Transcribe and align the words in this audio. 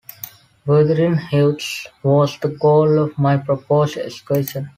Wuthering 0.65 1.13
Heights 1.19 1.85
was 2.01 2.39
the 2.39 2.47
goal 2.47 2.97
of 2.97 3.19
my 3.19 3.37
proposed 3.37 3.97
excursion. 3.97 4.67